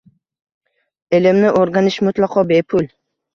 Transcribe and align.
Ilmni 1.17 1.51
o’rganish 1.59 1.99
mutlaqo 2.09 2.47
bepul 2.55 2.89